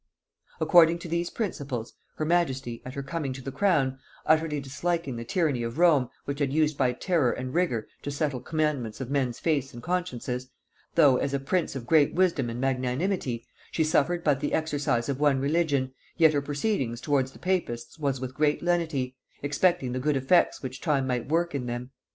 [0.59, 5.23] "According to these principles, her majesty, at her coming to the crown, utterly disliking the
[5.23, 9.37] tyranny of Rome, which had used by terror and rigor to settle commandments of men's
[9.37, 10.49] faiths and consciences;
[10.95, 15.19] though, as a prince of great wisdom and magnanimity, she suffered but the exercise of
[15.19, 20.17] one religion, yet her proceedings towards the papists was with great lenity, expecting the good
[20.17, 21.91] effects which time might work in them.